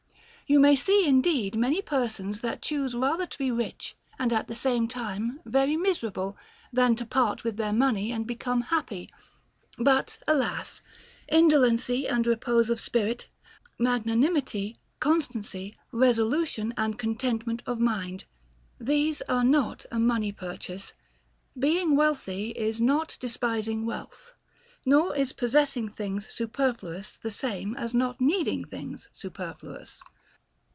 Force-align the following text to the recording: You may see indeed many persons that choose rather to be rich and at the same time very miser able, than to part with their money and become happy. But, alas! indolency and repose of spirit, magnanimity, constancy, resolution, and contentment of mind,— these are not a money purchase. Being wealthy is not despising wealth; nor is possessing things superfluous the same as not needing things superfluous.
You 0.47 0.59
may 0.59 0.75
see 0.75 1.07
indeed 1.07 1.55
many 1.55 1.81
persons 1.81 2.41
that 2.41 2.61
choose 2.61 2.93
rather 2.93 3.25
to 3.25 3.37
be 3.37 3.51
rich 3.51 3.95
and 4.19 4.33
at 4.33 4.49
the 4.49 4.53
same 4.53 4.85
time 4.89 5.39
very 5.45 5.77
miser 5.77 6.07
able, 6.07 6.35
than 6.73 6.93
to 6.97 7.05
part 7.05 7.45
with 7.45 7.55
their 7.55 7.71
money 7.71 8.11
and 8.11 8.27
become 8.27 8.63
happy. 8.63 9.09
But, 9.77 10.17
alas! 10.27 10.81
indolency 11.29 12.05
and 12.05 12.27
repose 12.27 12.69
of 12.69 12.81
spirit, 12.81 13.27
magnanimity, 13.79 14.75
constancy, 14.99 15.77
resolution, 15.93 16.73
and 16.75 16.99
contentment 16.99 17.63
of 17.65 17.79
mind,— 17.79 18.25
these 18.77 19.21
are 19.29 19.45
not 19.45 19.85
a 19.89 19.99
money 19.99 20.33
purchase. 20.33 20.91
Being 21.57 21.95
wealthy 21.95 22.49
is 22.49 22.81
not 22.81 23.15
despising 23.21 23.85
wealth; 23.85 24.33
nor 24.85 25.15
is 25.15 25.31
possessing 25.31 25.87
things 25.87 26.27
superfluous 26.29 27.13
the 27.13 27.31
same 27.31 27.73
as 27.77 27.93
not 27.93 28.19
needing 28.19 28.65
things 28.65 29.07
superfluous. 29.13 30.01